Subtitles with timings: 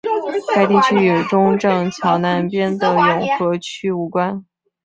[0.55, 4.43] 该地区与中正桥南边的永和区无关。